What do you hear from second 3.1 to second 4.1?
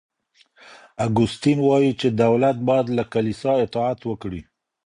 کليسا اطاعت